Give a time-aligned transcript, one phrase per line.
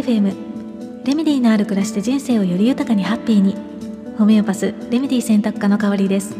[0.00, 3.54] FM レメディーのある暮らしで人生をより豊かにハッピーに。
[4.16, 6.34] ホメオパスレメディ選択科の代わりです。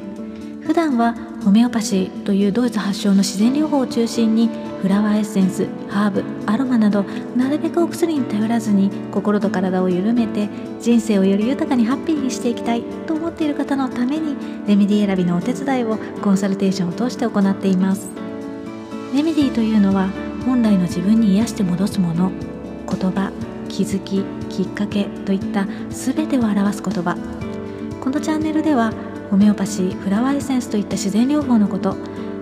[0.62, 1.14] 普段は
[1.45, 4.48] ホメオパシーというドイツ発祥の自然療法を中心に
[4.80, 7.02] フラワーエッセンスハーブアロマなど
[7.36, 10.48] なるべくお薬に頼らずに心と体を緩めて
[10.80, 14.36] 人生をより豊かにハッピーにしていきたいと思っている方のために
[14.66, 18.08] レメディ選びのお手伝いをコンサルテーションを通して行っています。
[19.14, 20.08] レメディというのは
[20.46, 22.31] 本来の自分に癒して戻すもの。
[22.90, 23.50] 言葉。
[23.70, 27.16] 気づききっかけといった全てを表す言葉。
[28.00, 28.93] このチャンネルでは
[29.30, 31.96] ホメオパシーフラワーエッセンスといった自然療法のこと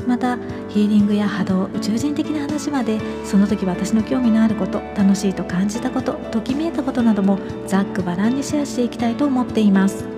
[0.07, 10.18] またヒーリングや波動宇宙人的な話までその時私の興味のあること楽しいと感じたことときめいたことなどもざっくばらんにシェアしていきたいと思っています。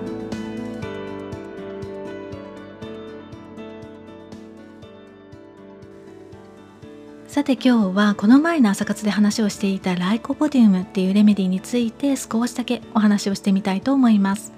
[7.41, 14.53] さて今日はこの前の朝活で話をしていたライコポディウムっていうレメディについて少しだけお話をしてみたいと思います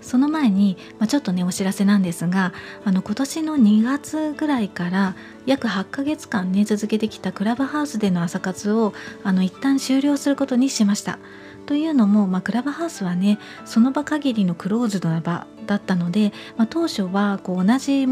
[0.00, 2.54] その前に、まあ、ちょっとねお知らせなんですが
[2.86, 11.18] あの今年の2月ぐらいから約8ヶ月間ね続けてきたクラブハウスでの朝活をあの一旦終了することにしました。
[11.66, 18.06] というのも、まあ、クラブハウスはねその場限りのクローズドな場だったので、まあ、当初はこう同じ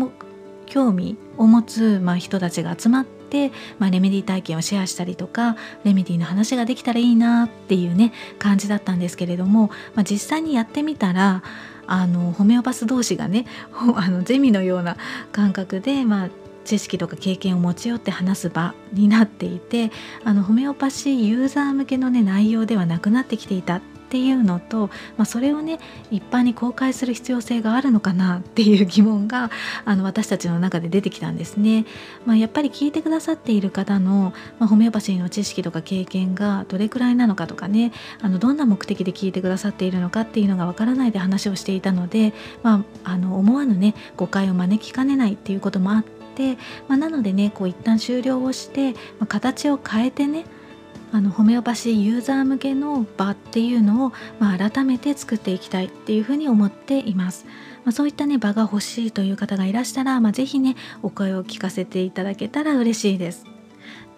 [0.67, 3.05] 興味を持つ、まあ、人たちが集まっ
[3.35, 11.43] て、まあ、レメディ体験をシェアしたりとかレメディの話ができたらいいなっていうね感じだったんですけれども、まあ、実際にやってみたら
[11.87, 14.97] あのホメオパス同士がね あのゼミのような
[15.33, 16.29] 感覚で、まあ、
[16.65, 19.91] 知識とか経験を持ち寄って話す場になっていて
[20.25, 23.81] あのホメオパシーユーザー向けの、ね、内容ではなくなってきていた
[24.15, 25.81] っていうのと、まあ、それをね
[26.13, 29.51] 一般に公開する必要性があるのかなっていう疑問が
[29.85, 31.85] あの私たちの中で出てきたんですね。
[32.25, 37.91] まあ、やっぱり聞いてくださっている方の、まあ、ホメオパシーの知識とか経験がどれくらいなのかとかね
[38.23, 46.05] あのどんな目的で聞いてくださっているのかっていうのがわからないで話をしていたので、まあ、あの思わぬね誤解を招きかねないっていうこともあっ
[46.37, 46.55] て、
[46.87, 50.45] まあ、なのでねこう一旦終了をして、まあ、形を変えてね
[51.15, 57.47] あのホメオパシーユーザー向けの場っていうのを、まあ、改めて作っていきたいっていうふうに思っています。
[57.85, 63.45] まあ、そういったね場が欲しいという方がいらしたら、まあ、ぜひねお声を聞かせていただけたら嬉しいです。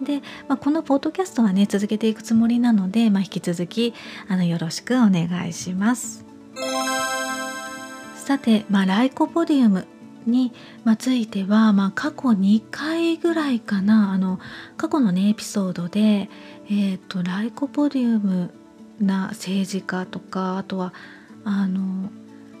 [0.01, 3.93] で、まあ、このポッドキャストはね続けていくつもりなので、まあ、引き続き
[4.27, 6.25] あのよろしくお願いします。
[8.15, 9.87] さて、まあ、ライコポディウム
[10.27, 10.53] に、
[10.97, 14.39] ついては、まあ、過去2回ぐらいかなあの
[14.77, 16.29] 過去のねエピソードで、
[16.69, 18.51] えーと、ライコポディウム
[19.01, 20.93] な政治家とかあとは
[21.43, 22.09] あの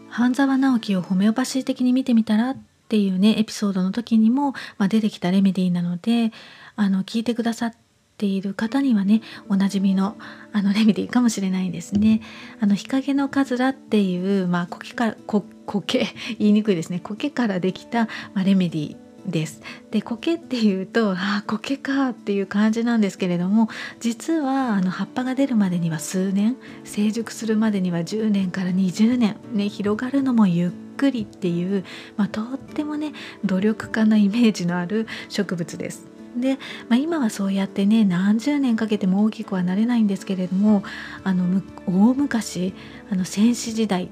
[0.09, 2.57] 半沢直樹をホメオパシー的に見てみたらっ
[2.89, 6.31] ていうねエピソードの時にも、まあ、出てきたレメディーなので
[6.75, 7.86] あの聞いてくださって
[8.17, 10.17] ている方にはねおなじみの
[10.51, 12.21] あのレメディーかもしれないですね。
[12.59, 16.07] あの日陰のカズラっていう、まあ、苔か苔
[16.39, 18.97] 言いにくいですね苔からできた、まあ、レメディー
[19.27, 19.61] です。
[19.91, 23.69] で苔っていうとあ苔かっていう感じなんですけれども
[23.99, 26.55] 実はあの葉っぱが出るまでには数年
[26.85, 31.83] 成熟するまでには10年から20年、ね、広がるのもゆっくりっていう、
[32.15, 33.11] まあ、とってもね
[33.45, 36.16] 努力家なイメージのある植物です。
[36.41, 36.57] で、
[36.89, 40.83] まあ、今はそうやってね何十年かけても大きくはなれないんですけれども
[41.23, 42.73] あの大昔
[43.11, 44.09] あの戦死時代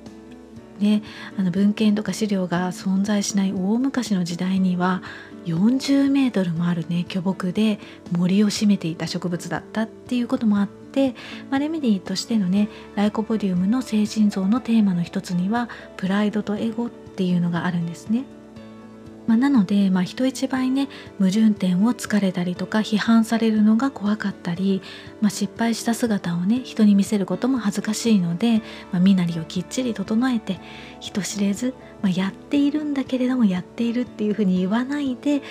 [0.80, 1.04] ね、
[1.38, 5.02] あの文献とか資料が存在しない大昔の時代には
[5.46, 7.80] 40メートルもあるね巨木で
[8.12, 11.16] 森を占めていた植物だったっていうこともあって、
[11.50, 18.26] まあ、レメディーとしてのねライコポディウムの精神像のテーマの一つにはプライドとエゴっていうのがあるんですね。
[19.28, 20.88] まあ、なので、まあ、人一倍ね
[21.18, 24.82] 矛盾点を突かれたりとか批判されるのが怖かったり、
[25.22, 30.60] まあ、失敗した姿をね人に見せることも恥ずかしいので、ま、身なりをきっちり整えて
[31.00, 35.42] 人知れず、ま、やっているんだけれどもやっているっていうふうに言わないで、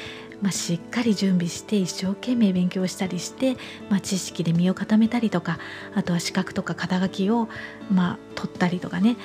[0.40, 3.56] ま、しっかり準備して一生懸命勉強したりして、
[3.88, 5.58] ま、知識で身を固めたりとか
[5.94, 7.48] あとは資格とか肩書きを、
[7.90, 9.16] ま、取ったりとかね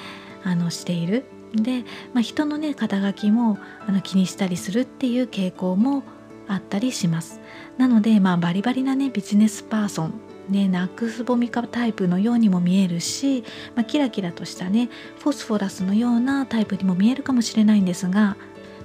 [0.44, 1.39] あのしている。
[1.54, 3.58] で、まあ、人のね肩書きも
[3.88, 6.04] あの気にしたりするっていう傾向も
[6.48, 7.40] あったりします。
[7.78, 10.14] なので、まあ、バリバリなねビジネスパーソン
[10.50, 13.44] ね、ナックスボミカタイプのようにも見えるし、
[13.76, 18.36] まあ、キラキラとしたねフォスフォラスのようなタイプにも見えるかもしれないんですが、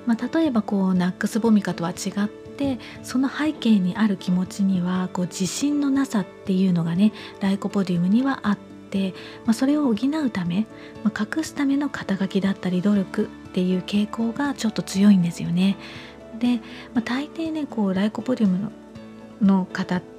[0.07, 8.59] まあ、例えばこうナックスボミカとは違ってその背景にある気持ちにはこう自信のなさっていうのがねライコポディウムにはあっ
[8.95, 9.13] て、
[9.45, 10.67] まあ、それを補うため、
[11.03, 15.77] まあ、隠すための肩書きだったり努力っていう傾向がちょっと強いんですよね。
[16.39, 16.59] で、
[16.95, 18.71] まあ、大抵ねこうライコポリウム
[19.43, 20.14] の方って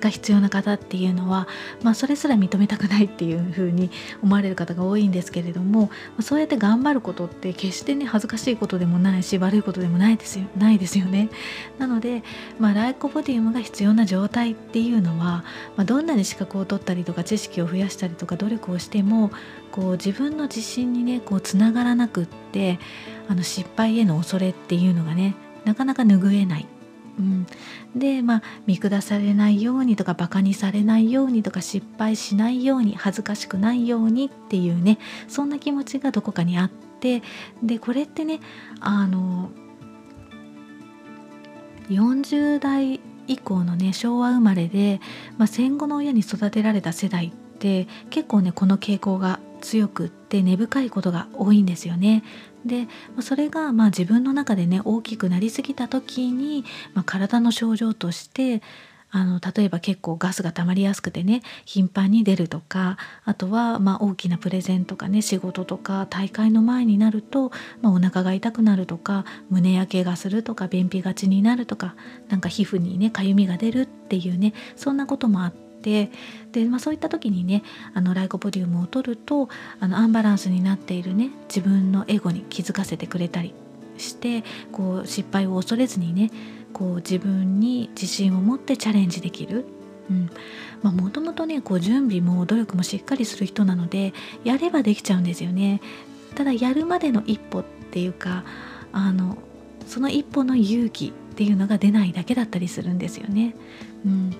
[0.00, 1.46] が必要な方っていうのは、
[1.82, 3.90] まあ、それすら認めたくないっていうふうに
[4.22, 11.28] 思われる方が多いんですけれどもそうやって頑張ることって決してね恥ずかしいことでもないし悪いことでもないですよないですよね。
[11.78, 12.22] なので、
[12.58, 15.44] まあ、ライコポディウムが必要な状態っていうのは、
[15.76, 19.30] まあ、どんなに資格を取ったりとか知識を増やしたりとか努力をしても
[19.70, 22.78] こう自分の自信にねこうつながらなくって
[23.28, 26.66] あの失敗への恐れっていうのがねなかなか拭えない
[27.20, 27.46] うん、
[27.98, 37.22] でまあ見下されないようにとかバカにされないようにとか失敗しないように恥ずかしくないようにっていうねそんな気持ちがどこかにあって
[37.62, 38.40] でこれってね
[38.80, 39.50] あの
[41.88, 45.00] 40代以降のね昭和生まれで、
[45.38, 52.22] まあ、戦後の親に育てられた世代って結構ねこの傾向が強くって根深いことが多いんですよね。
[52.64, 52.88] で
[53.20, 56.64] それがまあ自分の中でね大きくなりすぎた時に、
[56.94, 58.62] まあ、体の症状として
[59.12, 71.94] あの例えば結構ガスが溜まりやすくてね頻繁に出るとかあとはまあ大きなプレゼントとかね仕事とか大会の前になると、まあ、お腹が痛くなるとか胸焼けがするとか便秘がちになるとか
[72.28, 75.69] なんか皮膚にねかゆみが出るっていうねそんなこともあって。
[75.82, 76.10] で、
[76.68, 77.62] まあ、そういった時にね
[77.94, 79.48] あのライコポディウムを取ると
[79.80, 83.54] あのアンバランスになっているね自分のエゴに気づかせてくれたり
[83.98, 86.30] してこう失敗を恐れずにね
[86.72, 89.66] こう自分に自信を持ってチャレンジできる。
[90.82, 94.12] もともとねこう準備も努力もしっかりする人なので
[94.42, 95.80] やればできちゃうんですよね。
[96.34, 98.44] ただやるまでの一歩っていうか
[98.92, 99.38] あの
[99.86, 103.54] その一歩の勇気っていうのが出ないだけだったりするんですよね。
[104.04, 104.34] うん、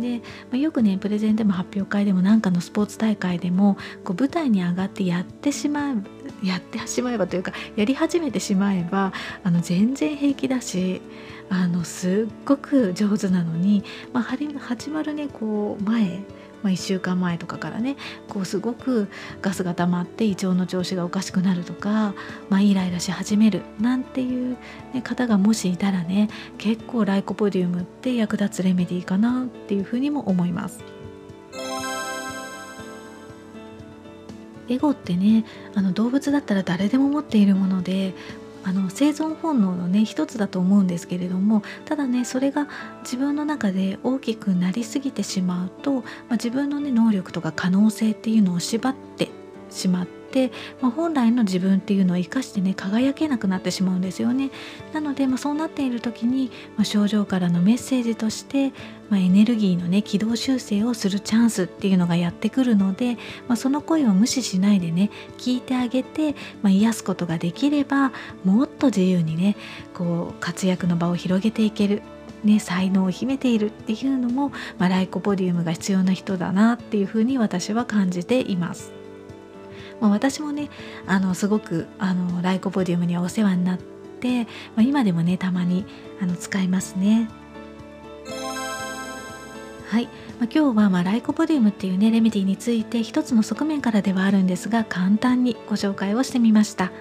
[0.00, 0.24] で、ま
[0.54, 6.02] あ、よくねプレゼンでも発表会でも何かのスポーツ大会でもこう舞台に上がってやってしまう
[6.42, 9.12] やってしまえばというかやり始めてしまえば
[9.42, 11.00] あの全然平気だし
[11.50, 16.20] あのすっごく上手なのに、まあ、始まるねこう前
[16.62, 17.96] まあ、1週間前とかからね
[18.28, 19.08] こうすごく
[19.42, 22.14] ガスが溜まって胃腸の調子がおかしくなるとか、
[22.48, 24.56] まあ、イライラし始めるなんていう、
[24.92, 26.28] ね、方がもしいたらね
[26.58, 30.82] 結構ライコポディウムって役立つレメディーかなっていうふうにも思います。
[34.70, 38.12] エゴってねあの動物だったら誰でも持っているもので
[38.64, 42.68] あの生存本能のね一つだと思うんですけれどもただねそれが
[43.02, 46.02] 自分の中で大きくなりすぎてしまうと、まあ、
[46.32, 49.28] 自分のね能力とか可能性っていうのを縛って
[49.70, 50.17] しまって、
[50.80, 54.50] まあ、本来の自分っていうのを生かしてね輝けなくなってしまうんですよね。
[54.92, 58.72] なので、まあ、そうなっている時に、まあ、症状からのメッセージとして、
[59.08, 63.16] まあ、エネルギーのね軌道修正をするチャンスっていうのがやってくるので、
[63.46, 68.12] まあ、その声を無視しないでね聞いてあげて、まあ、癒すことができれば
[68.44, 69.56] もっと自由にね
[69.94, 72.02] こう活躍の場を広げていける
[72.44, 78.97] ね、才能を秘めているっていうのも、まあ、ライコポディウムが必要な人だなっていうふうに私は感じています。
[80.00, 80.70] まあ、私もね
[81.06, 83.78] あのすごくあのライコポディウムにはお世話になっ
[84.20, 84.48] て、ま
[84.78, 85.84] あ、今でもねたまに
[86.20, 87.28] あの使いますね。
[89.88, 90.12] はい、まあ、
[90.44, 96.92] 今日はまライコポディウムっていうねレメディについて一つの側面からではあるんですが簡単にご紹介をしてみました。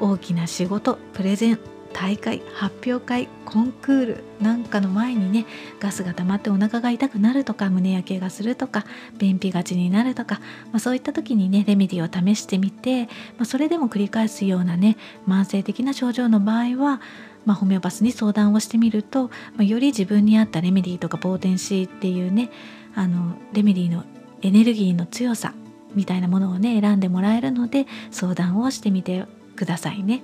[0.00, 1.73] 大きな仕事プレゼン。
[1.94, 5.46] 大会発表会コンクールなんかの前にね
[5.78, 8.84] ガスが溜まってお腹が痛くなるとか胸焼けがするとか
[9.16, 10.40] 便秘がちになるとか、
[10.72, 13.10] まあ、そういった時にねレメディを試してみて、ま
[13.42, 17.00] あ、それでも繰り返すようなね慢性的な症状の場合は
[17.44, 22.50] まあ、ホメオパスに相談をしてみると、まあ、より自分に合ったレメディーとかポーテンシーっていうね
[22.94, 24.04] あのレメディーの
[24.40, 25.52] エネルギーの強さ
[25.94, 29.26] みたいなものをね選んでもらえるので相談をしてみて
[29.56, 30.22] くださいね。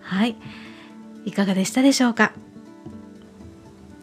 [0.00, 0.36] はい
[1.24, 2.32] いかがでしたでしょうか？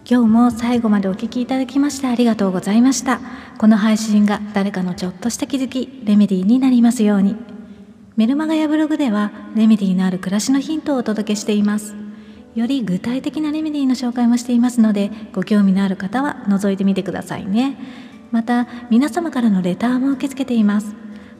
[0.09, 3.19] 今日も最後までお聴きいただきましてありがとうございました。
[3.57, 7.35] この配信が誰かのちょっとした気づきレメディーになりますように。
[8.17, 11.95] メルマガやブログではレメディーのある暮らしのヒントをお届けしています。
[12.55, 17.77] より具体的なレメディーの紹介もしていますのでご興味のある方は覗いてみてくださいね。
[18.31, 20.95] また皆様からのレターも受け付けています。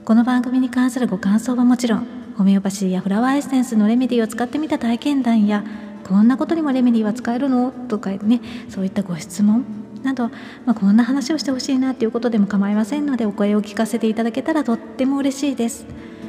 [0.05, 5.63] この番組に関するご感想はもちろんホメオパシーやフラワーエッセンスのレメディーを使ってみた体験談や
[6.07, 7.71] こんなことにもレメディーは使えるの？
[7.71, 9.65] とかねそういったご質問
[10.03, 10.29] など、
[10.65, 15.85] まあ、こんな話をしてほしいなっていうことでも構いませんのでお声を聞かせていただけたらとっても嬉しいです。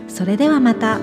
[0.08, 0.98] それではまた。